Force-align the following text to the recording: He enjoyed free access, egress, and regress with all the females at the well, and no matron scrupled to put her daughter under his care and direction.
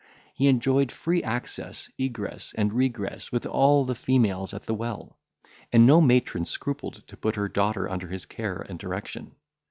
He 0.33 0.47
enjoyed 0.47 0.91
free 0.91 1.21
access, 1.21 1.87
egress, 1.99 2.53
and 2.57 2.73
regress 2.73 3.31
with 3.31 3.45
all 3.45 3.85
the 3.85 3.93
females 3.93 4.51
at 4.51 4.63
the 4.63 4.73
well, 4.73 5.19
and 5.71 5.85
no 5.85 6.01
matron 6.01 6.45
scrupled 6.45 7.03
to 7.05 7.15
put 7.15 7.35
her 7.35 7.47
daughter 7.47 7.87
under 7.87 8.07
his 8.07 8.25
care 8.25 8.65
and 8.67 8.79
direction. 8.79 9.35